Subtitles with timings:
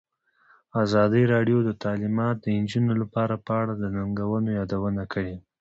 [0.83, 5.35] ازادي راډیو د تعلیمات د نجونو لپاره په اړه د ننګونو یادونه کړې.